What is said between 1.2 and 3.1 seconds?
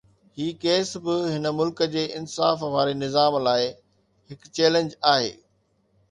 هن ملڪ جي انصاف واري